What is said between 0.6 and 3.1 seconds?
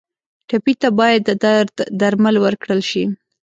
ته باید د درد درمل ورکړل شي.